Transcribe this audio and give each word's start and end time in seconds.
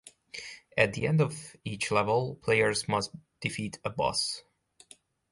At 0.75 0.93
the 0.93 1.05
end 1.05 1.21
of 1.21 1.55
each 1.63 1.91
level, 1.91 2.33
players 2.41 2.87
must 2.87 3.11
defeat 3.39 3.77
a 3.85 3.91
boss. 3.91 4.41